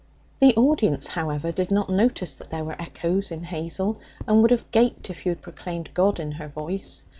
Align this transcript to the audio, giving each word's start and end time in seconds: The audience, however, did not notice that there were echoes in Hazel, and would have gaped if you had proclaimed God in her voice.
The 0.39 0.55
audience, 0.55 1.09
however, 1.09 1.51
did 1.51 1.69
not 1.69 1.87
notice 1.91 2.33
that 2.33 2.49
there 2.49 2.63
were 2.63 2.81
echoes 2.81 3.29
in 3.31 3.43
Hazel, 3.43 3.99
and 4.27 4.41
would 4.41 4.49
have 4.49 4.71
gaped 4.71 5.11
if 5.11 5.27
you 5.27 5.29
had 5.29 5.43
proclaimed 5.43 5.93
God 5.93 6.19
in 6.19 6.31
her 6.31 6.47
voice. 6.47 7.05